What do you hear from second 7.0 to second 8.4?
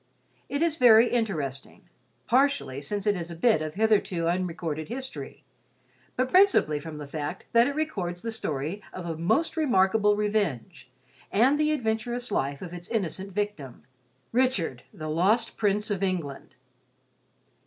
fact that it records the